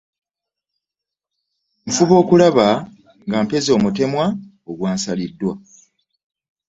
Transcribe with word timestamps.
Nfuba 1.87 2.13
okulaba 2.21 2.67
nga 3.27 3.37
mpeza 3.45 3.71
omutemwa 3.77 4.25
ogwansaliddwa. 4.69 5.53